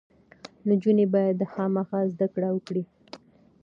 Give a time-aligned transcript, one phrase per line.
[0.67, 2.83] نجونې باید خامخا زده کړې وکړي.